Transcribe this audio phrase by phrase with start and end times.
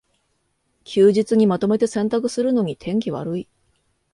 [0.83, 3.47] 休日にまとめて洗濯するのに天気悪い